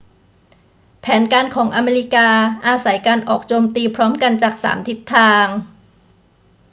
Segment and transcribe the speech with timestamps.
[1.01, 2.29] แผนการของอเมริกา
[2.65, 5.45] อาศัยการออกโจมตีพร้อมกันจากสามทิศทาง